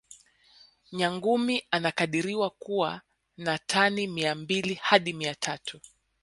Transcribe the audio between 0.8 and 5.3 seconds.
nyangumi anakadiriwa kuwa na tani mia mbili hadi